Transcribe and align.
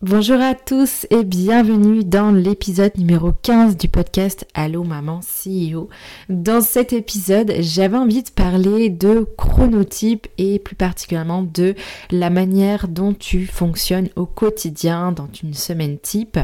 Bonjour 0.00 0.40
à 0.40 0.54
tous 0.54 1.08
et 1.10 1.24
bienvenue 1.24 2.04
dans 2.04 2.30
l'épisode 2.30 2.96
numéro 2.96 3.32
15 3.32 3.76
du 3.76 3.88
podcast 3.88 4.46
Allo 4.54 4.84
Maman 4.84 5.18
CEO. 5.18 5.88
Dans 6.28 6.60
cet 6.60 6.92
épisode, 6.92 7.52
j'avais 7.58 7.96
envie 7.96 8.22
de 8.22 8.30
parler 8.30 8.90
de 8.90 9.26
chronotype 9.36 10.28
et 10.38 10.60
plus 10.60 10.76
particulièrement 10.76 11.42
de 11.42 11.74
la 12.12 12.30
manière 12.30 12.86
dont 12.86 13.12
tu 13.12 13.44
fonctionnes 13.46 14.08
au 14.14 14.24
quotidien 14.24 15.10
dans 15.10 15.28
une 15.42 15.54
semaine 15.54 15.98
type. 15.98 16.38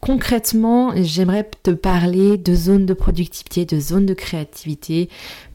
Concrètement, 0.00 0.92
j'aimerais 0.94 1.48
te 1.62 1.72
parler 1.72 2.38
de 2.38 2.54
zones 2.54 2.86
de 2.86 2.94
productivité, 2.94 3.64
de 3.64 3.80
zones 3.80 4.06
de 4.06 4.14
créativité 4.14 5.08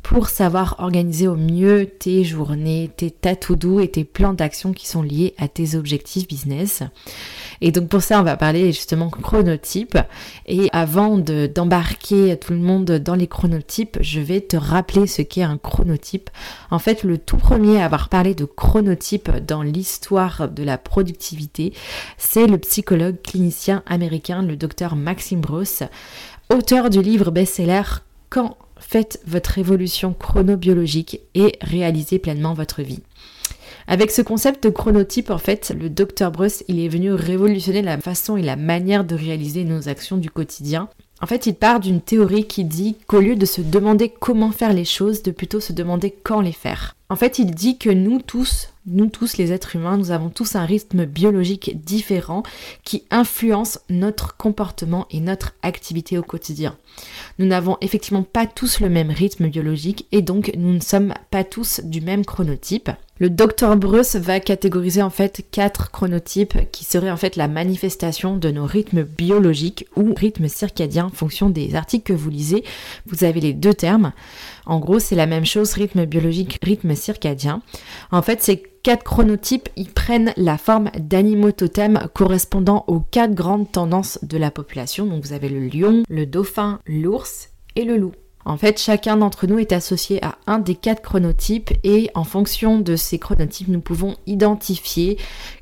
pour 0.03 0.27
savoir 0.27 0.75
organiser 0.79 1.29
au 1.29 1.35
mieux 1.35 1.85
tes 1.87 2.25
journées, 2.25 2.91
tes 2.95 3.09
ta 3.09 3.35
to 3.37 3.79
et 3.79 3.87
tes 3.87 4.03
plans 4.03 4.33
d'action 4.33 4.73
qui 4.73 4.85
sont 4.85 5.01
liés 5.01 5.33
à 5.37 5.47
tes 5.47 5.75
objectifs 5.75 6.27
business. 6.27 6.83
Et 7.61 7.71
donc 7.71 7.87
pour 7.87 8.01
ça, 8.01 8.19
on 8.19 8.23
va 8.23 8.35
parler 8.35 8.73
justement 8.73 9.09
chronotype. 9.09 9.97
Et 10.45 10.67
avant 10.73 11.17
d'embarquer 11.17 12.37
tout 12.37 12.51
le 12.51 12.59
monde 12.59 12.91
dans 12.91 13.15
les 13.15 13.27
chronotypes, 13.27 13.97
je 14.01 14.19
vais 14.19 14.41
te 14.41 14.57
rappeler 14.57 15.07
ce 15.07 15.21
qu'est 15.21 15.43
un 15.43 15.57
chronotype. 15.57 16.29
En 16.69 16.79
fait, 16.79 17.03
le 17.03 17.17
tout 17.17 17.37
premier 17.37 17.81
à 17.81 17.85
avoir 17.85 18.09
parlé 18.09 18.35
de 18.35 18.43
chronotype 18.43 19.31
dans 19.47 19.61
l'histoire 19.61 20.49
de 20.49 20.63
la 20.63 20.77
productivité, 20.77 21.73
c'est 22.17 22.47
le 22.47 22.57
psychologue 22.57 23.21
clinicien 23.21 23.83
américain, 23.85 24.32
le 24.41 24.55
docteur 24.55 24.95
Maxime 24.95 25.41
Bross, 25.41 25.83
auteur 26.49 26.89
du 26.89 27.01
livre 27.01 27.31
best-seller 27.31 27.83
Quand 28.29 28.57
faites 28.77 29.21
votre 29.27 29.59
évolution 29.59 30.13
chronobiologique 30.13 31.21
et 31.35 31.57
réalisez 31.61 32.19
pleinement 32.19 32.53
votre 32.53 32.81
vie? 32.81 33.01
Avec 33.87 34.11
ce 34.11 34.21
concept 34.21 34.63
de 34.63 34.69
chronotype, 34.69 35.29
en 35.29 35.37
fait, 35.37 35.73
le 35.77 35.89
docteur 35.89 36.31
Bruce, 36.31 36.63
il 36.67 36.79
est 36.79 36.87
venu 36.87 37.13
révolutionner 37.13 37.81
la 37.81 37.97
façon 37.97 38.37
et 38.37 38.41
la 38.41 38.55
manière 38.55 39.03
de 39.03 39.15
réaliser 39.15 39.65
nos 39.65 39.89
actions 39.89 40.17
du 40.17 40.29
quotidien. 40.29 40.89
En 41.21 41.25
fait, 41.25 41.45
il 41.47 41.55
part 41.55 41.79
d'une 41.79 42.01
théorie 42.01 42.45
qui 42.45 42.63
dit 42.65 42.97
qu'au 43.07 43.19
lieu 43.19 43.35
de 43.35 43.45
se 43.45 43.61
demander 43.61 44.09
comment 44.09 44.51
faire 44.51 44.73
les 44.73 44.85
choses, 44.85 45.23
de 45.23 45.31
plutôt 45.31 45.59
se 45.59 45.73
demander 45.73 46.13
quand 46.23 46.41
les 46.41 46.51
faire. 46.51 46.95
En 47.09 47.15
fait, 47.15 47.37
il 47.37 47.51
dit 47.51 47.77
que 47.77 47.89
nous 47.89 48.21
tous, 48.21 48.69
nous 48.85 49.07
tous 49.07 49.37
les 49.37 49.51
êtres 49.51 49.75
humains, 49.75 49.97
nous 49.97 50.11
avons 50.11 50.29
tous 50.29 50.55
un 50.55 50.65
rythme 50.65 51.05
biologique 51.05 51.83
différent 51.83 52.43
qui 52.83 53.03
influence 53.11 53.79
notre 53.89 54.35
comportement 54.37 55.05
et 55.11 55.19
notre 55.19 55.53
activité 55.61 56.17
au 56.17 56.23
quotidien. 56.23 56.75
Nous 57.39 57.45
n'avons 57.45 57.77
effectivement 57.81 58.23
pas 58.23 58.47
tous 58.47 58.79
le 58.79 58.89
même 58.89 59.11
rythme 59.11 59.47
biologique 59.47 60.07
et 60.11 60.21
donc 60.21 60.51
nous 60.57 60.73
ne 60.73 60.79
sommes 60.79 61.13
pas 61.29 61.43
tous 61.43 61.81
du 61.83 62.01
même 62.01 62.25
chronotype. 62.25 62.89
Le 63.19 63.29
docteur 63.29 63.77
Bruce 63.77 64.15
va 64.15 64.39
catégoriser 64.39 65.03
en 65.03 65.11
fait 65.11 65.45
quatre 65.51 65.91
chronotypes 65.91 66.71
qui 66.71 66.83
seraient 66.83 67.11
en 67.11 67.15
fait 67.15 67.35
la 67.35 67.47
manifestation 67.47 68.37
de 68.37 68.49
nos 68.49 68.65
rythmes 68.65 69.03
biologiques 69.03 69.85
ou 69.95 70.15
rythmes 70.15 70.47
circadiens 70.47 71.05
en 71.05 71.09
fonction 71.09 71.51
des 71.51 71.75
articles 71.75 72.11
que 72.11 72.17
vous 72.17 72.31
lisez. 72.31 72.63
Vous 73.05 73.23
avez 73.23 73.39
les 73.39 73.53
deux 73.53 73.75
termes. 73.75 74.13
En 74.65 74.79
gros, 74.79 74.97
c'est 74.97 75.15
la 75.15 75.27
même 75.27 75.45
chose, 75.45 75.73
rythme 75.73 76.05
biologique, 76.05 76.57
rythme 76.63 76.95
circadien. 77.03 77.61
En 78.11 78.21
fait, 78.21 78.41
ces 78.41 78.63
quatre 78.83 79.03
chronotypes, 79.03 79.69
ils 79.75 79.91
prennent 79.91 80.33
la 80.37 80.57
forme 80.57 80.89
d'animaux 80.97 81.51
totems 81.51 82.07
correspondant 82.13 82.83
aux 82.87 82.99
quatre 82.99 83.33
grandes 83.33 83.71
tendances 83.71 84.19
de 84.23 84.37
la 84.37 84.51
population. 84.51 85.05
Donc 85.05 85.23
vous 85.25 85.33
avez 85.33 85.49
le 85.49 85.67
lion, 85.67 86.03
le 86.09 86.25
dauphin, 86.25 86.79
l'ours 86.85 87.49
et 87.75 87.85
le 87.85 87.97
loup. 87.97 88.13
En 88.45 88.57
fait, 88.57 88.77
chacun 88.79 89.15
d'entre 89.15 89.47
nous 89.47 89.59
est 89.59 89.71
associé 89.71 90.23
à 90.23 90.37
un 90.47 90.59
des 90.59 90.75
quatre 90.75 91.01
chronotypes 91.01 91.71
et 91.83 92.09
en 92.13 92.25
fonction 92.25 92.79
de 92.79 92.95
ces 92.95 93.17
chronotypes, 93.17 93.69
nous 93.69 93.79
pouvons 93.79 94.15
identifier 94.27 95.17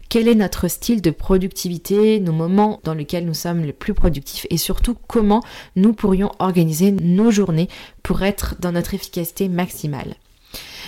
quel 0.09 0.27
est 0.27 0.35
notre 0.35 0.67
style 0.67 1.01
de 1.01 1.11
productivité, 1.11 2.19
nos 2.19 2.33
moments 2.33 2.81
dans 2.83 2.93
lesquels 2.93 3.25
nous 3.25 3.33
sommes 3.33 3.61
les 3.61 3.71
plus 3.71 3.93
productifs 3.93 4.47
et 4.49 4.57
surtout 4.57 4.95
comment 5.07 5.41
nous 5.75 5.93
pourrions 5.93 6.31
organiser 6.39 6.91
nos 6.91 7.31
journées 7.31 7.69
pour 8.03 8.23
être 8.23 8.55
dans 8.59 8.73
notre 8.73 8.93
efficacité 8.93 9.47
maximale. 9.47 10.15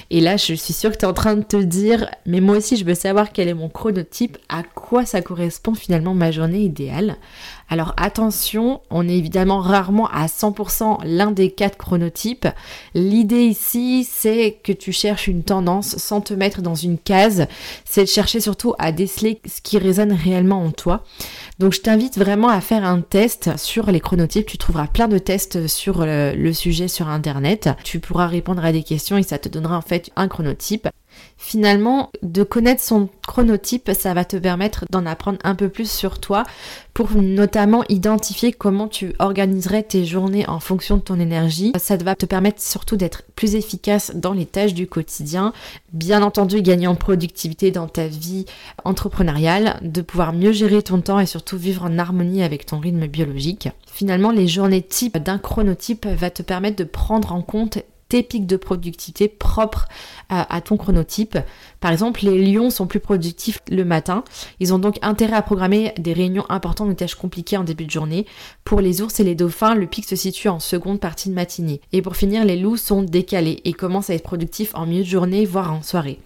Et 0.09 0.21
là, 0.21 0.37
je 0.37 0.53
suis 0.53 0.73
sûre 0.73 0.91
que 0.91 0.97
tu 0.97 1.05
es 1.05 1.07
en 1.07 1.13
train 1.13 1.35
de 1.35 1.43
te 1.43 1.57
dire, 1.57 2.09
mais 2.25 2.41
moi 2.41 2.57
aussi, 2.57 2.77
je 2.77 2.85
veux 2.85 2.95
savoir 2.95 3.31
quel 3.31 3.47
est 3.47 3.53
mon 3.53 3.69
chronotype, 3.69 4.37
à 4.49 4.63
quoi 4.63 5.05
ça 5.05 5.21
correspond 5.21 5.73
finalement 5.73 6.13
ma 6.13 6.31
journée 6.31 6.61
idéale. 6.61 7.17
Alors 7.69 7.93
attention, 7.97 8.81
on 8.91 9.07
est 9.07 9.17
évidemment 9.17 9.59
rarement 9.59 10.07
à 10.09 10.27
100% 10.27 10.99
l'un 11.05 11.31
des 11.31 11.49
quatre 11.49 11.77
chronotypes. 11.77 12.47
L'idée 12.93 13.45
ici, 13.45 14.07
c'est 14.07 14.59
que 14.63 14.71
tu 14.71 14.91
cherches 14.91 15.27
une 15.27 15.43
tendance 15.43 15.97
sans 15.97 16.21
te 16.21 16.33
mettre 16.33 16.61
dans 16.61 16.75
une 16.75 16.99
case. 16.99 17.47
C'est 17.85 18.03
de 18.03 18.09
chercher 18.09 18.41
surtout 18.41 18.75
à 18.77 18.91
déceler 18.91 19.41
ce 19.45 19.61
qui 19.61 19.77
résonne 19.77 20.11
réellement 20.11 20.63
en 20.63 20.71
toi. 20.71 21.03
Donc 21.57 21.73
je 21.73 21.81
t'invite 21.81 22.17
vraiment 22.17 22.49
à 22.49 22.61
faire 22.61 22.83
un 22.85 23.01
test 23.01 23.57
sur 23.57 23.89
les 23.89 23.99
chronotypes. 23.99 24.45
Tu 24.45 24.57
trouveras 24.57 24.87
plein 24.87 25.07
de 25.07 25.17
tests 25.17 25.67
sur 25.67 26.05
le, 26.05 26.33
le 26.35 26.53
sujet 26.53 26.87
sur 26.87 27.07
Internet. 27.07 27.69
Tu 27.83 27.99
pourras 27.99 28.27
répondre 28.27 28.63
à 28.63 28.71
des 28.71 28.83
questions 28.83 29.17
et 29.17 29.23
ça 29.23 29.39
te 29.39 29.49
donnera 29.49 29.77
en 29.77 29.81
fait 29.81 29.92
un 30.15 30.27
chronotype. 30.27 30.87
Finalement, 31.37 32.09
de 32.23 32.43
connaître 32.43 32.81
son 32.81 33.09
chronotype, 33.27 33.91
ça 33.93 34.13
va 34.13 34.25
te 34.25 34.37
permettre 34.37 34.85
d'en 34.89 35.05
apprendre 35.05 35.37
un 35.43 35.55
peu 35.55 35.69
plus 35.69 35.91
sur 35.91 36.19
toi 36.19 36.43
pour 36.93 37.11
notamment 37.15 37.83
identifier 37.89 38.51
comment 38.51 38.87
tu 38.87 39.13
organiserais 39.19 39.83
tes 39.83 40.05
journées 40.05 40.47
en 40.47 40.59
fonction 40.59 40.97
de 40.97 41.01
ton 41.01 41.19
énergie. 41.19 41.73
Ça 41.77 41.97
va 41.97 42.15
te 42.15 42.25
permettre 42.25 42.61
surtout 42.61 42.97
d'être 42.97 43.23
plus 43.35 43.55
efficace 43.55 44.11
dans 44.15 44.33
les 44.33 44.45
tâches 44.45 44.73
du 44.73 44.87
quotidien, 44.87 45.53
bien 45.91 46.23
entendu 46.23 46.61
gagner 46.61 46.87
en 46.87 46.95
productivité 46.95 47.71
dans 47.71 47.87
ta 47.87 48.07
vie 48.07 48.45
entrepreneuriale, 48.83 49.79
de 49.81 50.01
pouvoir 50.01 50.33
mieux 50.33 50.51
gérer 50.51 50.81
ton 50.81 51.01
temps 51.01 51.19
et 51.19 51.25
surtout 51.25 51.57
vivre 51.57 51.83
en 51.83 51.99
harmonie 51.99 52.43
avec 52.43 52.65
ton 52.65 52.79
rythme 52.79 53.07
biologique. 53.07 53.69
Finalement, 53.91 54.31
les 54.31 54.47
journées 54.47 54.81
type 54.81 55.17
d'un 55.17 55.37
chronotype 55.37 56.07
va 56.07 56.29
te 56.29 56.41
permettre 56.41 56.77
de 56.77 56.83
prendre 56.83 57.31
en 57.33 57.41
compte 57.41 57.79
pics 58.21 58.45
de 58.45 58.57
productivité 58.57 59.27
propres 59.27 59.87
à, 60.29 60.61
ton 60.61 60.77
chronotype. 60.77 61.37
Par 61.79 61.91
exemple, 61.91 62.21
les 62.23 62.45
lions 62.45 62.69
sont 62.69 62.87
plus 62.87 62.99
productifs 62.99 63.59
le 63.69 63.85
matin. 63.85 64.23
Ils 64.59 64.73
ont 64.73 64.79
donc 64.79 64.97
intérêt 65.01 65.35
à 65.35 65.41
programmer 65.41 65.93
des 65.97 66.13
réunions 66.13 66.45
importantes 66.49 66.89
ou 66.89 66.93
tâches 66.93 67.15
compliquées 67.15 67.57
en 67.57 67.63
début 67.63 67.85
de 67.85 67.91
journée. 67.91 68.25
Pour 68.63 68.81
les 68.81 69.01
ours 69.01 69.19
et 69.19 69.23
les 69.23 69.35
dauphins, 69.35 69.75
le 69.75 69.87
pic 69.87 70.05
se 70.05 70.15
situe 70.15 70.49
en 70.49 70.59
seconde 70.59 70.99
partie 70.99 71.29
de 71.29 71.33
matinée. 71.33 71.81
Et 71.91 72.01
pour 72.01 72.15
finir, 72.15 72.45
les 72.45 72.57
loups 72.57 72.77
sont 72.77 73.03
décalés 73.03 73.61
et 73.63 73.73
commencent 73.73 74.09
à 74.09 74.15
être 74.15 74.23
productifs 74.23 74.75
en 74.75 74.85
milieu 74.85 75.03
de 75.03 75.09
journée, 75.09 75.45
voire 75.45 75.71
en 75.71 75.81
soirée. 75.81 76.19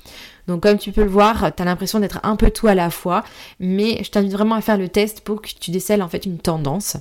Donc 0.48 0.63
comme 0.63 0.78
tu 0.78 0.92
peux 0.92 1.04
le 1.04 1.10
voir, 1.10 1.54
tu 1.54 1.62
as 1.62 1.66
l'impression 1.66 2.00
d'être 2.00 2.19
un 2.24 2.36
peu 2.36 2.50
tout 2.50 2.68
à 2.68 2.75
la 2.75 2.90
fois, 2.90 3.24
mais 3.60 4.01
je 4.04 4.10
t'invite 4.10 4.31
vraiment 4.31 4.56
à 4.56 4.62
faire 4.62 4.78
le 4.78 4.88
test 4.88 5.22
pour 5.22 5.42
que 5.42 5.50
tu 5.60 5.72
décèles 5.72 6.01
en 6.01 6.07
fait 6.07 6.25
une 6.25 6.38
tendance. 6.38 6.98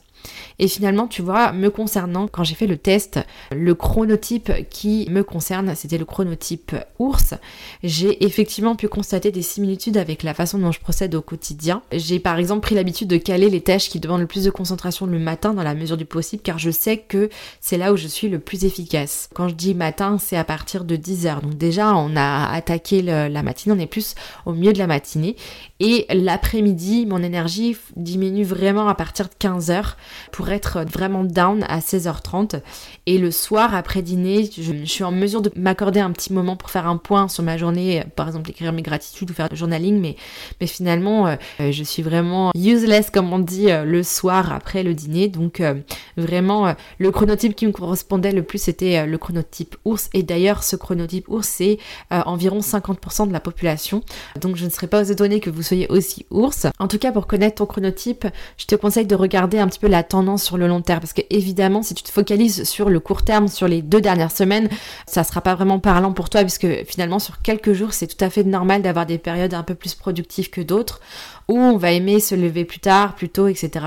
Et 0.59 0.69
finalement, 0.69 1.07
tu 1.07 1.23
vois, 1.23 1.53
me 1.53 1.71
concernant, 1.71 2.29
quand 2.29 2.45
j'ai 2.45 2.55
fait 2.55 2.67
le 2.67 2.77
test, 2.77 3.21
le 3.53 3.75
chronotype 3.75 4.53
qui 4.71 5.07
me 5.11 5.23
concerne, 5.23 5.75
c'était 5.75 5.99
le 5.99 6.05
chronotype 6.05 6.75
ours. 6.99 7.35
J'ai 7.83 8.25
effectivement 8.25 8.77
pu 8.77 8.89
constater 8.89 9.31
des 9.31 9.43
similitudes 9.43 9.97
avec 9.97 10.23
la 10.23 10.35
façon 10.35 10.59
dont 10.59 10.73
je 10.73 10.81
procède 10.81 11.15
au 11.15 11.23
quotidien. 11.23 11.83
J'ai 11.93 12.19
par 12.19 12.39
exemple 12.39 12.61
pris 12.61 12.75
l'habitude 12.75 13.09
de 13.09 13.17
caler 13.17 13.51
les 13.51 13.61
tâches 13.61 13.89
qui 13.89 14.01
demandent 14.01 14.21
le 14.21 14.27
plus 14.27 14.45
de 14.45 14.51
concentration 14.51 15.07
le 15.07 15.19
matin 15.19 15.55
dans 15.55 15.63
la 15.63 15.75
mesure 15.75 15.97
du 15.97 16.05
possible, 16.05 16.43
car 16.43 16.59
je 16.59 16.71
sais 16.71 16.99
que 16.99 17.29
c'est 17.61 17.79
là 17.79 17.93
où 17.93 17.97
je 17.97 18.07
suis 18.07 18.29
le 18.29 18.39
plus 18.39 18.65
efficace. 18.65 19.29
Quand 19.35 19.49
je 19.49 19.55
dis 19.55 19.75
matin, 19.75 20.19
c'est 20.19 20.37
à 20.37 20.45
partir 20.45 20.85
de 20.85 20.97
10h. 20.97 21.43
Donc 21.43 21.57
déjà, 21.57 21.95
on 21.95 22.17
a 22.17 22.47
attaqué 22.51 23.03
la 23.03 23.43
matinée, 23.43 23.75
on 23.77 23.81
est 23.81 23.87
plus 23.87 24.15
au 24.47 24.53
milieu 24.53 24.73
de 24.73 24.79
la 24.79 24.87
matinée. 24.87 25.37
Et 25.79 26.07
l'après-midi, 26.11 27.05
mon 27.07 27.23
énergie 27.23 27.77
diminue 27.97 28.45
vraiment 28.45 28.89
à 28.89 28.95
partir 28.95 29.29
de 29.29 29.35
15h 29.35 29.95
pour 30.33 30.49
être 30.49 30.85
vraiment 30.91 31.23
down 31.23 31.65
à 31.69 31.81
16h30. 31.81 32.63
Et 33.05 33.19
le 33.19 33.31
soir, 33.31 33.75
après 33.75 34.01
dîner, 34.01 34.49
je, 34.57 34.85
suis 34.85 35.05
en 35.05 35.13
mesure 35.13 35.43
de 35.43 35.51
m'accorder 35.55 36.01
un 36.01 36.13
petit 36.13 36.33
moment 36.33 36.57
pour 36.57 36.71
faire 36.71 36.87
un 36.87 36.97
point 36.97 37.29
sur 37.29 37.43
ma 37.43 37.59
journée, 37.59 38.05
par 38.17 38.27
exemple 38.27 38.51
écrire 38.51 38.73
mes 38.73 38.83
gratitudes 38.83 39.31
ou 39.31 39.35
faire 39.35 39.49
du 39.49 39.57
journaling, 39.57 40.01
mais, 40.01 40.17
mais 40.61 40.67
finalement, 40.67 41.27
euh, 41.27 41.37
je 41.59 41.83
suis 41.83 42.03
vraiment 42.03 42.53
useless, 42.55 43.11
comme 43.11 43.33
on 43.33 43.39
dit, 43.39 43.71
euh, 43.71 43.85
le 43.85 44.03
soir 44.03 44.53
après 44.53 44.83
le 44.83 44.95
dîner. 44.95 45.29
Donc 45.29 45.61
euh, 45.61 45.75
vraiment, 46.17 46.75
le 46.99 47.11
chronotype 47.11 47.55
qui 47.55 47.67
me 47.67 47.73
correspondait 47.73 48.33
le 48.33 48.43
plus, 48.43 48.63
c'était 48.63 49.07
le 49.07 49.19
chronotype 49.19 49.77
ours. 49.85 50.09
Et 50.15 50.23
d'ailleurs, 50.23 50.63
ce 50.63 50.77
chronotype 50.77 51.29
ours, 51.29 51.47
c'est 51.47 51.79
environ 52.11 52.61
50% 52.61 53.29
de 53.29 53.33
la 53.33 53.41
population. 53.41 54.03
Donc 54.41 54.57
je 54.57 54.65
ne 54.65 54.71
serais 54.71 54.87
pas 54.87 55.09
étonnée 55.09 55.41
que 55.41 55.51
vous 55.51 55.63
soyez 55.67 55.89
aussi 55.89 56.27
ours. 56.31 56.67
En 56.79 56.89
tout 56.89 56.99
cas, 56.99 57.13
pour 57.13 57.27
connaître 57.27 57.57
ton 57.57 57.67
chronotype, 57.67 58.27
je 58.57 58.67
te 58.67 58.75
conseille 58.75 59.07
de 59.07 59.15
regarder 59.15 59.59
un 59.59 59.69
petit 59.69 59.79
peu 59.79 59.89
la 59.89 60.03
tendance 60.03 60.43
sur 60.43 60.57
le 60.59 60.67
long 60.67 60.81
terme. 60.81 61.01
Parce 61.01 61.13
que 61.13 61.23
évidemment, 61.31 61.83
si 61.83 61.95
tu 61.95 62.03
te 62.03 62.11
focalises 62.11 62.65
sur 62.65 62.89
le 62.89 63.01
court 63.01 63.25
terme, 63.25 63.49
sur 63.49 63.69
les 63.69 63.83
deux 63.83 64.01
dernières 64.01 64.33
semaines, 64.33 64.69
ça 65.07 65.25
sera 65.25 65.41
pas 65.41 65.55
vraiment 65.55 65.79
parlant 65.79 66.13
pour 66.13 66.31
toi, 66.31 66.43
puisque 66.43 66.67
finalement, 66.85 67.19
sur 67.19 67.43
quelques 67.43 67.73
jours, 67.73 67.93
c'est 67.93 68.07
tout 68.07 68.25
à 68.25 68.31
fait 68.31 68.45
normal 68.45 68.83
d'avoir 68.83 69.07
des 69.07 69.19
périodes 69.19 69.55
un 69.55 69.63
peu 69.63 69.75
plus 69.75 69.95
productives 69.95 70.51
que 70.51 70.61
d'autres 70.61 71.01
ou 71.49 71.59
on 71.59 71.77
va 71.77 71.93
aimer 71.93 72.21
se 72.21 72.35
lever 72.35 72.65
plus 72.65 72.81
tard, 72.81 73.15
plus 73.15 73.29
tôt, 73.29 73.47
etc. 73.47 73.85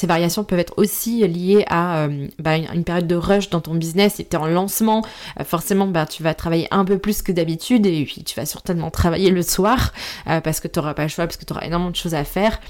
Ces 0.00 0.06
variations 0.06 0.44
peuvent 0.44 0.58
être 0.58 0.74
aussi 0.76 1.26
liées 1.26 1.64
à 1.68 2.04
euh, 2.04 2.26
bah, 2.38 2.56
une 2.56 2.84
période 2.84 3.06
de 3.06 3.14
rush 3.14 3.50
dans 3.50 3.60
ton 3.60 3.74
business. 3.74 4.14
Si 4.14 4.24
tu 4.24 4.36
es 4.36 4.36
en 4.36 4.46
lancement, 4.46 5.04
euh, 5.40 5.44
forcément, 5.44 5.86
bah, 5.86 6.06
tu 6.06 6.22
vas 6.22 6.34
travailler 6.34 6.66
un 6.70 6.84
peu 6.84 6.98
plus 6.98 7.22
que 7.22 7.32
d'habitude 7.32 7.86
et 7.86 8.04
puis 8.04 8.24
tu 8.24 8.38
vas 8.38 8.46
certainement 8.46 8.90
travailler 8.90 9.30
le 9.30 9.42
soir 9.42 9.92
euh, 10.28 10.40
parce 10.40 10.60
que 10.60 10.68
tu 10.68 10.78
n'auras 10.78 10.94
pas 10.94 11.08
parce 11.24 11.36
que 11.36 11.44
tu 11.44 11.52
auras 11.52 11.64
énormément 11.64 11.90
de 11.90 11.96
choses 11.96 12.14
à 12.14 12.24
faire. 12.24 12.60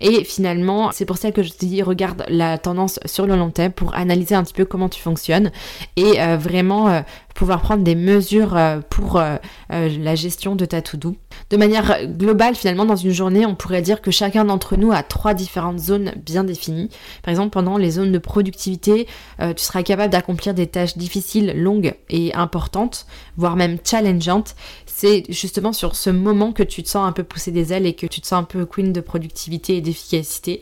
Et 0.00 0.24
finalement, 0.24 0.90
c'est 0.92 1.04
pour 1.04 1.18
ça 1.18 1.30
que 1.30 1.42
je 1.42 1.50
te 1.50 1.64
dis, 1.64 1.82
regarde 1.82 2.24
la 2.28 2.56
tendance 2.58 2.98
sur 3.04 3.26
le 3.26 3.36
long 3.36 3.50
terme 3.50 3.72
pour 3.72 3.94
analyser 3.94 4.34
un 4.34 4.42
petit 4.42 4.54
peu 4.54 4.64
comment 4.64 4.88
tu 4.88 5.00
fonctionnes 5.00 5.50
et 5.96 6.18
vraiment 6.36 7.02
pouvoir 7.40 7.62
prendre 7.62 7.82
des 7.82 7.94
mesures 7.94 8.54
pour 8.90 9.18
la 9.70 10.14
gestion 10.14 10.56
de 10.56 10.66
ta 10.66 10.82
to-do. 10.82 11.16
De 11.48 11.56
manière 11.56 12.06
globale, 12.06 12.54
finalement, 12.54 12.84
dans 12.84 12.96
une 12.96 13.12
journée, 13.12 13.46
on 13.46 13.54
pourrait 13.54 13.80
dire 13.80 14.02
que 14.02 14.10
chacun 14.10 14.44
d'entre 14.44 14.76
nous 14.76 14.92
a 14.92 15.02
trois 15.02 15.32
différentes 15.32 15.78
zones 15.78 16.12
bien 16.22 16.44
définies. 16.44 16.90
Par 17.22 17.30
exemple, 17.30 17.48
pendant 17.48 17.78
les 17.78 17.92
zones 17.92 18.12
de 18.12 18.18
productivité, 18.18 19.06
euh, 19.40 19.54
tu 19.54 19.64
seras 19.64 19.82
capable 19.82 20.12
d'accomplir 20.12 20.52
des 20.52 20.66
tâches 20.66 20.98
difficiles, 20.98 21.54
longues 21.56 21.94
et 22.10 22.34
importantes, 22.34 23.06
voire 23.38 23.56
même 23.56 23.78
challengeantes. 23.82 24.54
C'est 24.84 25.24
justement 25.30 25.72
sur 25.72 25.96
ce 25.96 26.10
moment 26.10 26.52
que 26.52 26.62
tu 26.62 26.82
te 26.82 26.90
sens 26.90 27.08
un 27.08 27.12
peu 27.12 27.24
pousser 27.24 27.52
des 27.52 27.72
ailes 27.72 27.86
et 27.86 27.94
que 27.94 28.06
tu 28.06 28.20
te 28.20 28.26
sens 28.26 28.40
un 28.40 28.44
peu 28.44 28.66
queen 28.66 28.92
de 28.92 29.00
productivité 29.00 29.78
et 29.78 29.80
d'efficacité. 29.80 30.60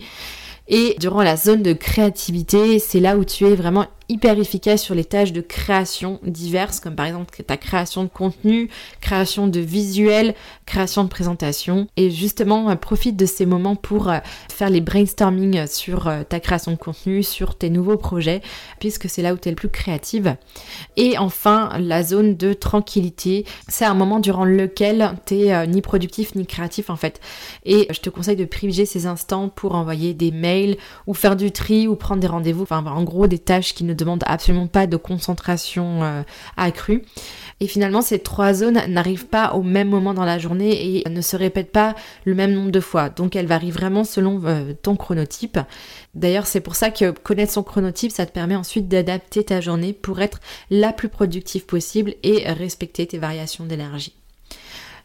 Et 0.69 0.95
durant 1.01 1.23
la 1.23 1.37
zone 1.37 1.65
de 1.65 1.73
créativité, 1.73 2.79
c'est 2.79 3.01
là 3.01 3.17
où 3.17 3.25
tu 3.25 3.47
es 3.47 3.57
vraiment 3.57 3.87
hyper 4.09 4.39
efficace 4.39 4.83
sur 4.83 4.95
les 4.95 5.05
tâches 5.05 5.33
de 5.33 5.41
création 5.41 6.19
diverses, 6.23 6.81
comme 6.81 6.95
par 6.95 7.07
exemple 7.07 7.43
ta 7.43 7.57
création 7.57 8.05
de 8.05 8.09
contenu, 8.09 8.71
création 9.01 9.49
de 9.49 9.61
visuels, 9.61 10.35
création 10.67 11.05
de 11.05 11.09
présentation. 11.09 11.87
Et 11.97 12.11
justement, 12.11 12.71
euh, 12.71 12.75
profite 12.75 13.17
de 13.17 13.27
ces 13.27 13.45
moments 13.45 13.77
pour 13.77 14.09
euh, 14.09 14.19
faire 14.51 14.71
les 14.71 14.81
brainstorming 14.81 15.67
sur 15.67 16.09
euh, 16.09 16.23
ta 16.25 16.41
création 16.41 16.73
de 16.73 16.77
contenu, 16.77 17.23
sur 17.23 17.57
tes 17.57 17.71
nouveaux 17.71 17.97
projets, 17.97 18.41
puisque 18.81 19.09
c'est 19.09 19.23
là 19.23 19.35
où 19.35 19.37
tu 19.37 19.49
es 19.49 19.53
le 19.53 19.57
plus 19.57 19.69
créative. 19.69 20.37
Et 20.97 21.19
enfin, 21.19 21.71
la 21.79 22.03
zone 22.03 22.37
de 22.37 22.55
tranquillité, 22.55 23.45
c'est 23.69 23.85
un 23.85 23.95
moment 23.95 24.21
durant 24.21 24.45
lequel 24.45 25.13
tu 25.27 25.41
es 25.41 25.67
ni 25.67 25.83
productif 25.83 26.35
ni 26.35 26.47
créatif 26.47 26.91
en 26.91 26.97
fait. 26.97 27.21
Et 27.65 27.87
je 27.91 28.01
te 28.01 28.11
conseille 28.11 28.37
de 28.37 28.45
privilégier 28.45 28.87
ces 28.87 29.07
instants 29.07 29.49
pour 29.49 29.75
envoyer 29.75 30.15
des 30.15 30.31
mails 30.31 30.77
ou 31.07 31.15
faire 31.15 31.37
du 31.37 31.51
tri 31.51 31.89
ou 31.89 31.95
prendre 31.95 32.21
des 32.21 32.27
rendez-vous, 32.27 32.63
enfin 32.63 32.85
en 32.87 33.03
gros 33.03 33.27
des 33.27 33.39
tâches 33.39 33.75
qui 33.75 33.85
ne 33.85 33.95
demande 33.99 34.23
absolument 34.27 34.67
pas 34.67 34.87
de 34.87 34.97
concentration 34.97 36.03
euh, 36.03 36.23
accrue. 36.57 37.03
Et 37.61 37.67
finalement, 37.67 38.03
ces 38.03 38.21
trois 38.21 38.55
zones 38.55 38.81
n'arrivent 38.89 39.27
pas 39.27 39.53
au 39.53 39.63
même 39.63 39.89
moment 39.89 40.15
dans 40.15 40.25
la 40.25 40.39
journée 40.39 41.03
et 41.05 41.09
ne 41.09 41.21
se 41.21 41.37
répètent 41.37 41.73
pas 41.73 41.95
le 42.25 42.35
même 42.35 42.53
nombre 42.53 42.71
de 42.71 42.81
fois. 42.81 43.11
Donc 43.11 43.37
elles 43.37 43.47
varient 43.47 43.71
vraiment 43.71 44.05
selon 44.05 44.41
euh, 44.45 44.73
ton 44.81 44.97
chronotype. 44.97 45.59
D'ailleurs, 46.15 46.47
c'est 46.47 46.61
pour 46.61 46.77
ça 46.77 46.91
que 46.91 47.11
connaître 47.11 47.53
son 47.53 47.63
chronotype, 47.63 48.13
ça 48.13 48.27
te 48.27 48.33
permet 48.33 48.57
ensuite 48.57 48.89
d'adapter 48.89 49.45
ta 49.45 49.61
journée 49.61 49.93
pour 49.93 50.21
être 50.21 50.41
la 50.71 50.93
plus 50.93 51.09
productive 51.09 51.67
possible 51.67 52.15
et 52.23 52.51
respecter 52.51 53.07
tes 53.07 53.19
variations 53.19 53.65
d'énergie. 53.65 54.15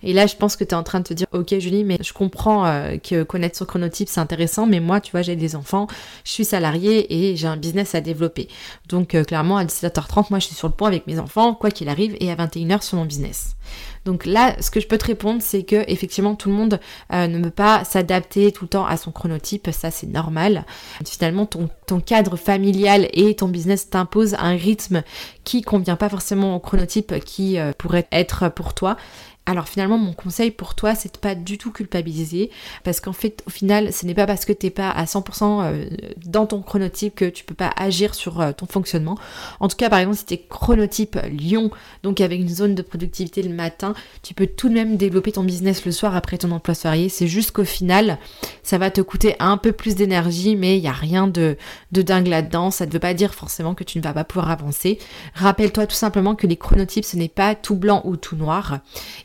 Et 0.03 0.13
là, 0.13 0.27
je 0.27 0.35
pense 0.35 0.55
que 0.55 0.63
tu 0.63 0.71
es 0.71 0.75
en 0.75 0.83
train 0.83 0.99
de 0.99 1.05
te 1.05 1.13
dire, 1.13 1.27
ok 1.31 1.57
Julie, 1.59 1.83
mais 1.83 1.97
je 2.01 2.13
comprends 2.13 2.65
euh, 2.65 2.97
que 2.97 3.23
connaître 3.23 3.57
son 3.57 3.65
chronotype, 3.65 4.09
c'est 4.09 4.19
intéressant, 4.19 4.65
mais 4.65 4.79
moi, 4.79 4.99
tu 4.99 5.11
vois, 5.11 5.21
j'ai 5.21 5.35
des 5.35 5.55
enfants, 5.55 5.87
je 6.25 6.31
suis 6.31 6.45
salariée 6.45 7.31
et 7.31 7.35
j'ai 7.35 7.47
un 7.47 7.57
business 7.57 7.95
à 7.95 8.01
développer. 8.01 8.49
Donc 8.89 9.15
euh, 9.15 9.23
clairement, 9.23 9.57
à 9.57 9.65
17h30, 9.65 10.27
moi, 10.29 10.39
je 10.39 10.47
suis 10.47 10.55
sur 10.55 10.67
le 10.67 10.73
point 10.73 10.89
avec 10.89 11.07
mes 11.07 11.19
enfants, 11.19 11.53
quoi 11.53 11.71
qu'il 11.71 11.89
arrive, 11.89 12.15
et 12.19 12.31
à 12.31 12.35
21h 12.35 12.81
sur 12.81 12.97
mon 12.97 13.05
business. 13.05 13.55
Donc 14.03 14.25
là, 14.25 14.55
ce 14.59 14.69
que 14.69 14.81
je 14.81 14.87
peux 14.87 14.97
te 14.97 15.05
répondre, 15.05 15.41
c'est 15.41 15.63
que 15.63 15.85
effectivement, 15.87 16.35
tout 16.35 16.49
le 16.49 16.55
monde 16.55 16.79
euh, 17.13 17.27
ne 17.27 17.41
peut 17.41 17.49
pas 17.49 17.85
s'adapter 17.85 18.51
tout 18.51 18.65
le 18.65 18.69
temps 18.69 18.85
à 18.85 18.97
son 18.97 19.11
chronotype, 19.11 19.69
ça 19.71 19.91
c'est 19.91 20.07
normal. 20.07 20.65
Finalement, 21.05 21.45
ton, 21.45 21.69
ton 21.87 22.01
cadre 22.01 22.35
familial 22.35 23.07
et 23.13 23.33
ton 23.35 23.47
business 23.47 23.89
t'imposent 23.89 24.35
un 24.37 24.57
rythme 24.57 25.03
qui 25.45 25.61
convient 25.61 25.95
pas 25.95 26.09
forcément 26.09 26.57
au 26.57 26.59
chronotype 26.59 27.23
qui 27.23 27.57
pourrait 27.77 28.07
être 28.11 28.49
pour 28.49 28.73
toi. 28.73 28.97
Alors 29.45 29.67
finalement, 29.67 29.97
mon 29.97 30.13
conseil 30.13 30.51
pour 30.51 30.73
toi, 30.73 30.95
c'est 30.95 31.15
de 31.15 31.19
pas 31.19 31.35
du 31.35 31.57
tout 31.57 31.71
culpabiliser, 31.71 32.49
parce 32.85 33.01
qu'en 33.01 33.11
fait, 33.11 33.43
au 33.45 33.49
final, 33.49 33.91
ce 33.91 34.05
n'est 34.05 34.13
pas 34.13 34.25
parce 34.25 34.45
que 34.45 34.53
t'es 34.53 34.69
pas 34.69 34.89
à 34.89 35.03
100% 35.03 35.63
euh, 35.63 35.85
dans 36.25 36.45
ton 36.45 36.61
chronotype 36.61 37.13
que 37.15 37.25
tu 37.25 37.43
peux 37.43 37.53
pas 37.53 37.73
agir 37.75 38.15
sur 38.15 38.39
euh, 38.39 38.53
ton 38.53 38.67
fonctionnement. 38.67 39.17
En 39.59 39.67
tout 39.67 39.75
cas, 39.75 39.89
par 39.89 39.99
exemple, 39.99 40.17
si 40.17 40.25
t'es 40.25 40.37
chronotype 40.37 41.19
Lion, 41.29 41.71
donc 42.03 42.21
avec 42.21 42.39
une 42.39 42.47
zone 42.47 42.73
de 42.73 42.81
productivité 42.81 43.41
le 43.41 43.53
matin, 43.53 43.95
tu 44.21 44.33
peux 44.33 44.47
tout 44.47 44.69
de 44.69 44.75
même 44.75 44.95
développer 44.95 45.33
ton 45.33 45.43
business 45.43 45.85
le 45.85 45.91
soir 45.91 46.15
après 46.15 46.37
ton 46.37 46.51
emploi 46.51 46.73
soirée. 46.73 47.09
C'est 47.09 47.27
juste 47.27 47.51
qu'au 47.51 47.65
final, 47.65 48.19
ça 48.63 48.77
va 48.77 48.91
te 48.91 49.01
coûter 49.01 49.35
un 49.39 49.57
peu 49.57 49.73
plus 49.73 49.95
d'énergie, 49.95 50.55
mais 50.55 50.77
il 50.77 50.81
n'y 50.81 50.87
a 50.87 50.93
rien 50.93 51.27
de, 51.27 51.57
de 51.91 52.01
dingue 52.01 52.27
là-dedans. 52.27 52.71
Ça 52.71 52.85
ne 52.85 52.91
veut 52.91 52.99
pas 52.99 53.13
dire 53.13 53.33
forcément 53.33 53.75
que 53.75 53.83
tu 53.83 53.97
ne 53.97 54.03
vas 54.03 54.13
pas 54.13 54.23
pouvoir 54.23 54.51
avancer. 54.51 54.99
Rappelle-toi 55.33 55.85
tout 55.85 55.95
simplement 55.95 56.33
que 56.33 56.47
les 56.47 56.55
chronotypes, 56.55 57.03
ce 57.03 57.17
n'est 57.17 57.27
pas 57.27 57.55
tout 57.55 57.75
blanc 57.75 58.01
ou 58.05 58.15
tout 58.15 58.37
noir. 58.37 58.79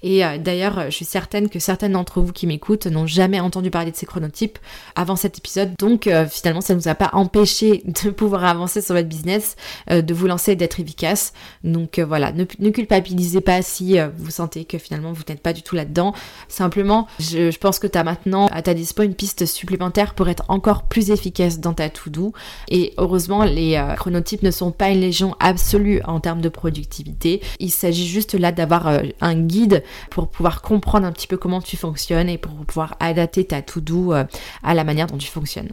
Euh, 0.08 0.38
d'ailleurs, 0.38 0.87
je 0.87 0.90
suis 0.90 1.05
certaine 1.05 1.49
que 1.49 1.58
certaines 1.58 1.93
d'entre 1.93 2.20
vous 2.20 2.32
qui 2.32 2.46
m'écoutent 2.46 2.87
n'ont 2.87 3.06
jamais 3.06 3.40
entendu 3.40 3.70
parler 3.70 3.90
de 3.90 3.96
ces 3.96 4.06
chronotypes 4.06 4.58
avant 4.94 5.16
cet 5.16 5.38
épisode. 5.38 5.72
Donc 5.78 6.06
euh, 6.06 6.26
finalement, 6.26 6.60
ça 6.60 6.75
ne 6.75 6.78
nous 6.78 6.88
a 6.88 6.94
pas 6.94 7.10
empêché 7.12 7.82
de 8.05 8.10
pouvoir 8.10 8.44
avancer 8.44 8.81
sur 8.81 8.94
votre 8.94 9.08
business, 9.08 9.56
euh, 9.90 10.02
de 10.02 10.14
vous 10.14 10.26
lancer 10.26 10.52
et 10.52 10.56
d'être 10.56 10.81
efficace. 10.81 11.32
Donc 11.64 11.99
voilà, 11.99 12.32
ne, 12.32 12.44
culpabilisez 12.44 13.40
pas 13.40 13.62
si 13.62 13.99
vous 14.16 14.31
sentez 14.31 14.64
que 14.64 14.78
finalement 14.78 15.12
vous 15.12 15.22
n'êtes 15.28 15.43
pas 15.43 15.52
du 15.52 15.62
tout 15.62 15.74
là-dedans. 15.74 16.15
Simplement, 16.48 17.06
je, 17.19 17.56
pense 17.58 17.79
que 17.79 17.86
tu 17.86 17.98
as 17.98 18.05
maintenant 18.05 18.46
à 18.46 18.62
ta 18.62 18.74
dispo 18.74 19.03
une 19.03 19.15
piste 19.15 19.46
supplémentaire 19.46 20.15
pour 20.15 20.29
être 20.29 20.44
encore 20.48 20.84
plus 20.84 21.10
efficace 21.10 21.58
dans 21.58 21.74
ta 21.74 21.91
to-do. 21.91 22.32
Et 22.69 22.94
heureusement, 22.96 23.44
les 23.44 23.82
chronotypes 23.96 24.43
ne 24.43 24.50
sont 24.50 24.70
pas 24.70 24.91
une 24.91 25.00
légion 25.00 25.34
absolue 25.41 26.00
en 26.05 26.20
termes 26.20 26.41
de 26.41 26.48
productivité. 26.48 27.43
Il 27.58 27.70
s'agit 27.70 28.06
juste 28.06 28.34
là 28.34 28.53
d'avoir 28.53 28.88
un 29.20 29.34
guide 29.34 29.82
pour 30.10 30.28
pouvoir 30.28 30.62
comprendre 30.62 31.06
un 31.06 31.12
petit 31.12 31.26
peu 31.26 31.36
comment 31.36 31.60
tu 31.60 31.76
fonctionnes 31.76 32.28
et 32.28 32.38
pour 32.38 32.52
pouvoir 32.67 32.96
adapter 33.00 33.44
ta 33.44 33.62
to-do 33.62 34.12
euh, 34.12 34.24
à 34.62 34.74
la 34.74 34.84
manière 34.84 35.06
dont 35.06 35.19
tu 35.19 35.28
fonctionnes. 35.28 35.70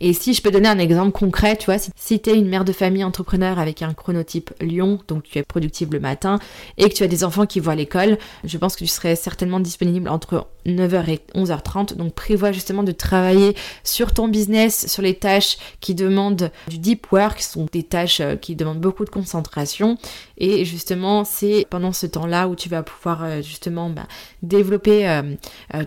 Et 0.00 0.12
si 0.12 0.34
je 0.34 0.42
peux 0.42 0.50
donner 0.50 0.68
un 0.68 0.78
exemple 0.78 1.12
concret, 1.12 1.56
tu 1.56 1.66
vois, 1.66 1.78
si, 1.78 2.20
tu 2.20 2.30
es 2.30 2.34
une 2.34 2.48
mère 2.48 2.64
de 2.64 2.72
famille 2.72 3.04
entrepreneur 3.04 3.58
avec 3.58 3.82
un 3.82 3.94
chronotype 3.94 4.52
lion, 4.60 4.98
donc 5.08 5.24
tu 5.24 5.38
es 5.38 5.42
productive 5.42 5.92
le 5.92 6.00
matin, 6.00 6.38
et 6.76 6.88
que 6.88 6.94
tu 6.94 7.02
as 7.02 7.08
des 7.08 7.24
enfants 7.24 7.46
qui 7.46 7.60
vont 7.60 7.72
à 7.72 7.74
l'école, 7.74 8.18
je 8.44 8.58
pense 8.58 8.74
que 8.74 8.84
tu 8.84 8.88
serais 8.88 9.16
certainement 9.16 9.60
disponible 9.60 10.08
entre 10.08 10.46
9h 10.66 11.08
et 11.08 11.20
11h30. 11.34 11.94
Donc 11.94 12.14
prévois 12.14 12.52
justement 12.52 12.82
de 12.82 12.92
travailler 12.92 13.54
sur 13.84 14.12
ton 14.12 14.28
business, 14.28 14.86
sur 14.86 15.02
les 15.02 15.14
tâches 15.14 15.56
qui 15.80 15.94
demandent 15.94 16.50
du 16.68 16.78
deep 16.78 17.10
work, 17.12 17.40
ce 17.40 17.52
sont 17.52 17.66
des 17.72 17.82
tâches 17.82 18.20
euh, 18.20 18.36
qui 18.36 18.56
demandent 18.56 18.80
beaucoup 18.80 19.04
de 19.04 19.10
concentration. 19.10 19.96
Et 20.38 20.64
justement, 20.64 21.24
c'est 21.24 21.66
pendant 21.70 21.92
ce 21.92 22.06
temps-là 22.06 22.48
où 22.48 22.56
tu 22.56 22.68
vas 22.68 22.82
pouvoir 22.82 23.24
euh, 23.24 23.42
justement 23.42 23.88
bah, 23.90 24.06
développer 24.42 25.08
euh, 25.08 25.22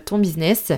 ton 0.04 0.18
business. 0.18 0.72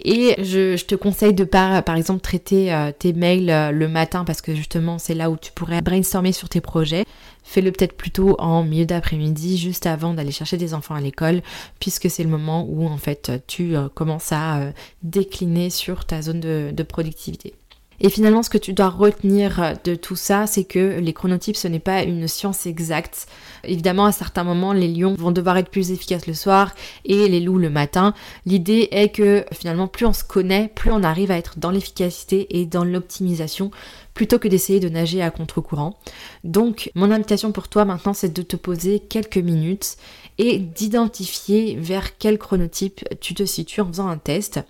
Et 0.00 0.36
je, 0.44 0.82
te 0.84 0.94
conseille 0.94 1.34
de 1.34 1.42
pas, 1.42 1.82
par 1.82 1.96
exemple, 1.96 2.20
traiter 2.20 2.72
euh, 2.72 2.92
tes 2.96 3.12
mails 3.12 3.50
euh, 3.50 3.72
le 3.72 3.88
matin 3.88 4.24
parce 4.24 4.40
que 4.40 4.54
justement 4.54 4.98
c'est 4.98 5.14
là 5.14 5.28
où 5.28 5.36
tu 5.36 5.50
pourrais 5.50 5.82
brainstormer 5.82 6.30
sur 6.30 6.48
tes 6.48 6.60
projets. 6.60 7.04
Fais-le 7.42 7.72
peut-être 7.72 7.96
plutôt 7.96 8.36
en 8.38 8.62
milieu 8.62 8.86
d'après-midi, 8.86 9.58
juste 9.58 9.86
avant 9.86 10.14
d'aller 10.14 10.30
chercher 10.30 10.56
des 10.56 10.72
enfants 10.72 10.94
à 10.94 11.00
l'école, 11.00 11.42
puisque 11.80 12.08
c'est 12.10 12.22
le 12.22 12.28
moment 12.28 12.64
où 12.68 12.86
en 12.86 12.98
fait 12.98 13.32
tu 13.48 13.74
euh, 13.74 13.88
commences 13.88 14.30
à 14.30 14.72
décliner 15.02 15.70
sur 15.70 16.04
ta 16.04 16.22
zone 16.22 16.40
de 16.40 16.82
productivité. 16.84 17.54
Et 18.00 18.10
finalement, 18.10 18.42
ce 18.42 18.50
que 18.50 18.58
tu 18.58 18.72
dois 18.72 18.88
retenir 18.88 19.74
de 19.82 19.94
tout 19.94 20.14
ça, 20.14 20.46
c'est 20.46 20.64
que 20.64 21.00
les 21.00 21.12
chronotypes, 21.12 21.56
ce 21.56 21.66
n'est 21.66 21.80
pas 21.80 22.02
une 22.04 22.28
science 22.28 22.66
exacte. 22.66 23.26
Évidemment, 23.64 24.04
à 24.04 24.12
certains 24.12 24.44
moments, 24.44 24.72
les 24.72 24.88
lions 24.88 25.14
vont 25.18 25.32
devoir 25.32 25.56
être 25.56 25.70
plus 25.70 25.90
efficaces 25.90 26.26
le 26.26 26.34
soir 26.34 26.74
et 27.04 27.28
les 27.28 27.40
loups 27.40 27.58
le 27.58 27.70
matin. 27.70 28.14
L'idée 28.46 28.88
est 28.92 29.08
que 29.08 29.44
finalement, 29.52 29.88
plus 29.88 30.06
on 30.06 30.12
se 30.12 30.22
connaît, 30.22 30.70
plus 30.74 30.92
on 30.92 31.02
arrive 31.02 31.32
à 31.32 31.38
être 31.38 31.58
dans 31.58 31.72
l'efficacité 31.72 32.58
et 32.58 32.66
dans 32.66 32.84
l'optimisation, 32.84 33.72
plutôt 34.18 34.40
que 34.40 34.48
d'essayer 34.48 34.80
de 34.80 34.88
nager 34.88 35.22
à 35.22 35.30
contre-courant. 35.30 35.96
Donc 36.42 36.90
mon 36.96 37.12
invitation 37.12 37.52
pour 37.52 37.68
toi 37.68 37.84
maintenant 37.84 38.14
c'est 38.14 38.32
de 38.32 38.42
te 38.42 38.56
poser 38.56 38.98
quelques 38.98 39.38
minutes 39.38 39.96
et 40.38 40.58
d'identifier 40.58 41.76
vers 41.76 42.16
quel 42.18 42.36
chronotype 42.36 43.04
tu 43.20 43.34
te 43.34 43.44
situes 43.44 43.80
en 43.80 43.86
faisant 43.86 44.08
un 44.08 44.18
test. 44.18 44.60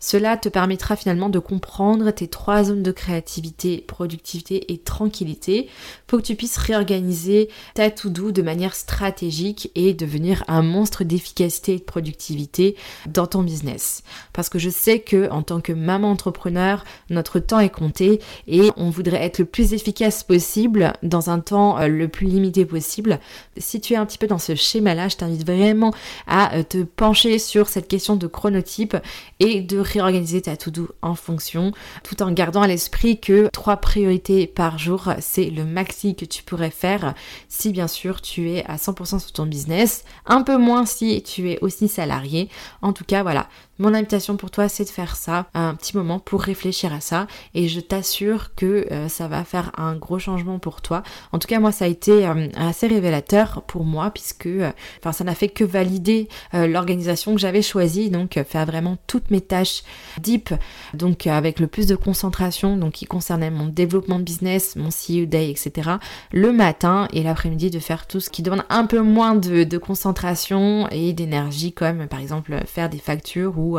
Cela 0.00 0.36
te 0.36 0.50
permettra 0.50 0.96
finalement 0.96 1.30
de 1.30 1.38
comprendre 1.38 2.10
tes 2.10 2.28
trois 2.28 2.64
zones 2.64 2.82
de 2.82 2.92
créativité, 2.92 3.84
productivité 3.86 4.70
et 4.70 4.78
tranquillité 4.78 5.68
pour 6.06 6.18
que 6.18 6.26
tu 6.26 6.36
puisses 6.36 6.58
réorganiser 6.58 7.48
ta 7.74 7.90
to-do 7.90 8.32
de 8.32 8.42
manière 8.42 8.74
stratégique 8.74 9.70
et 9.74 9.94
devenir 9.94 10.44
un 10.46 10.62
monstre 10.62 11.04
d'efficacité 11.04 11.74
et 11.74 11.78
de 11.78 11.84
productivité 11.84 12.76
dans 13.06 13.26
ton 13.26 13.42
business. 13.42 14.02
Parce 14.34 14.50
que 14.50 14.58
je 14.58 14.68
sais 14.68 15.00
que 15.00 15.30
en 15.30 15.42
tant 15.42 15.62
que 15.62 15.72
maman 15.72 16.10
entrepreneur, 16.10 16.84
notre 17.08 17.40
temps 17.40 17.60
est 17.60 17.70
compté 17.70 18.20
et 18.46 18.70
on 18.76 18.89
voudrait 18.90 19.24
être 19.24 19.38
le 19.38 19.44
plus 19.44 19.72
efficace 19.72 20.22
possible 20.22 20.92
dans 21.02 21.30
un 21.30 21.40
temps 21.40 21.78
euh, 21.78 21.88
le 21.88 22.08
plus 22.08 22.26
limité 22.26 22.64
possible. 22.64 23.20
Si 23.56 23.80
tu 23.80 23.94
es 23.94 23.96
un 23.96 24.06
petit 24.06 24.18
peu 24.18 24.26
dans 24.26 24.38
ce 24.38 24.54
schéma-là, 24.54 25.08
je 25.08 25.16
t'invite 25.16 25.46
vraiment 25.46 25.92
à 26.26 26.56
euh, 26.56 26.62
te 26.62 26.82
pencher 26.82 27.38
sur 27.38 27.68
cette 27.68 27.88
question 27.88 28.16
de 28.16 28.26
chronotype 28.26 28.96
et 29.38 29.60
de 29.60 29.78
réorganiser 29.78 30.42
ta 30.42 30.56
to-do 30.56 30.88
en 31.02 31.14
fonction, 31.14 31.72
tout 32.04 32.22
en 32.22 32.30
gardant 32.32 32.62
à 32.62 32.66
l'esprit 32.66 33.18
que 33.18 33.48
trois 33.52 33.78
priorités 33.78 34.46
par 34.46 34.78
jour, 34.78 35.12
c'est 35.20 35.50
le 35.50 35.64
maxi 35.64 36.14
que 36.14 36.24
tu 36.24 36.42
pourrais 36.42 36.70
faire 36.70 37.14
si 37.48 37.72
bien 37.72 37.88
sûr 37.88 38.20
tu 38.20 38.50
es 38.50 38.64
à 38.66 38.76
100% 38.76 39.18
sur 39.18 39.32
ton 39.32 39.46
business, 39.46 40.04
un 40.26 40.42
peu 40.42 40.56
moins 40.56 40.86
si 40.86 41.22
tu 41.22 41.50
es 41.50 41.58
aussi 41.60 41.88
salarié. 41.88 42.48
En 42.82 42.92
tout 42.92 43.04
cas, 43.04 43.22
voilà, 43.22 43.48
mon 43.80 43.94
invitation 43.94 44.36
pour 44.36 44.50
toi, 44.50 44.68
c'est 44.68 44.84
de 44.84 44.90
faire 44.90 45.16
ça, 45.16 45.46
un 45.54 45.74
petit 45.74 45.96
moment 45.96 46.18
pour 46.18 46.42
réfléchir 46.42 46.92
à 46.92 47.00
ça. 47.00 47.26
Et 47.54 47.66
je 47.66 47.80
t'assure 47.80 48.54
que 48.54 48.86
euh, 48.92 49.08
ça 49.08 49.26
va 49.26 49.42
faire 49.42 49.72
un 49.78 49.96
gros 49.96 50.18
changement 50.18 50.58
pour 50.58 50.82
toi. 50.82 51.02
En 51.32 51.38
tout 51.38 51.48
cas, 51.48 51.58
moi, 51.60 51.72
ça 51.72 51.86
a 51.86 51.88
été 51.88 52.26
euh, 52.26 52.48
assez 52.56 52.86
révélateur 52.86 53.62
pour 53.66 53.84
moi, 53.84 54.10
puisque 54.10 54.46
euh, 54.46 54.70
enfin, 54.98 55.12
ça 55.12 55.24
n'a 55.24 55.34
fait 55.34 55.48
que 55.48 55.64
valider 55.64 56.28
l'organisation 56.52 57.34
que 57.34 57.40
j'avais 57.40 57.62
choisie. 57.62 58.10
Donc, 58.10 58.38
faire 58.46 58.66
vraiment 58.66 58.98
toutes 59.06 59.30
mes 59.30 59.40
tâches 59.40 59.82
deep, 60.20 60.52
donc 60.92 61.26
avec 61.26 61.58
le 61.58 61.66
plus 61.66 61.86
de 61.86 61.96
concentration, 61.96 62.76
donc 62.76 62.92
qui 62.92 63.06
concernait 63.06 63.50
mon 63.50 63.66
développement 63.66 64.18
de 64.18 64.24
business, 64.24 64.76
mon 64.76 64.88
CEO 64.88 65.24
Day, 65.24 65.50
etc. 65.50 65.92
Le 66.32 66.52
matin 66.52 67.08
et 67.12 67.22
l'après-midi, 67.22 67.70
de 67.70 67.78
faire 67.78 68.06
tout 68.06 68.20
ce 68.20 68.28
qui 68.28 68.42
demande 68.42 68.64
un 68.68 68.84
peu 68.84 69.00
moins 69.00 69.34
de, 69.34 69.64
de 69.64 69.78
concentration 69.78 70.86
et 70.90 71.14
d'énergie, 71.14 71.72
comme 71.72 72.06
par 72.08 72.20
exemple 72.20 72.60
faire 72.66 72.90
des 72.90 72.98
factures 72.98 73.58
ou 73.58 73.69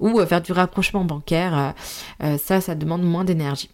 ou, 0.00 0.20
euh, 0.20 0.26
faire 0.26 0.42
du 0.42 0.52
rapprochement 0.52 1.04
bancaire. 1.04 1.58
Euh, 1.58 1.70
euh, 2.24 2.38
ça, 2.38 2.60
ça 2.60 2.74
demande 2.74 3.02
moins 3.02 3.24
d'énergie. 3.24 3.70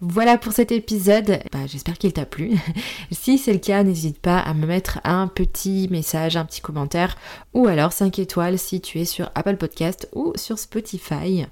Voilà 0.00 0.38
pour 0.38 0.52
cet 0.52 0.72
épisode, 0.72 1.40
bah, 1.52 1.66
j'espère 1.66 1.98
qu'il 1.98 2.12
t'a 2.12 2.26
plu. 2.26 2.56
si 3.10 3.38
c'est 3.38 3.52
le 3.52 3.58
cas, 3.58 3.82
n'hésite 3.82 4.20
pas 4.20 4.38
à 4.38 4.54
me 4.54 4.66
mettre 4.66 5.00
un 5.04 5.26
petit 5.26 5.88
message, 5.90 6.36
un 6.36 6.44
petit 6.44 6.60
commentaire 6.60 7.16
ou 7.54 7.66
alors 7.66 7.92
5 7.92 8.18
étoiles 8.18 8.58
si 8.58 8.80
tu 8.80 9.00
es 9.00 9.04
sur 9.04 9.30
Apple 9.34 9.56
Podcast 9.56 10.08
ou 10.14 10.32
sur 10.36 10.58
Spotify. 10.58 11.46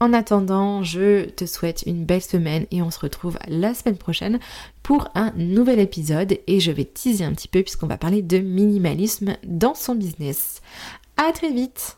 En 0.00 0.12
attendant, 0.12 0.84
je 0.84 1.28
te 1.28 1.44
souhaite 1.44 1.82
une 1.86 2.04
belle 2.04 2.22
semaine 2.22 2.66
et 2.70 2.82
on 2.82 2.90
se 2.90 3.00
retrouve 3.00 3.36
la 3.48 3.74
semaine 3.74 3.96
prochaine 3.96 4.38
pour 4.84 5.08
un 5.16 5.32
nouvel 5.36 5.80
épisode 5.80 6.38
et 6.46 6.60
je 6.60 6.70
vais 6.70 6.84
teaser 6.84 7.24
un 7.24 7.32
petit 7.32 7.48
peu 7.48 7.62
puisqu'on 7.62 7.88
va 7.88 7.98
parler 7.98 8.22
de 8.22 8.38
minimalisme 8.38 9.36
dans 9.42 9.74
son 9.74 9.96
business. 9.96 10.62
À 11.16 11.32
très 11.32 11.50
vite 11.50 11.97